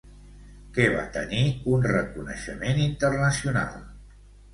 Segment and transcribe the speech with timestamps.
[0.77, 1.41] Què va tenir
[1.73, 3.77] un reconeixement internacional?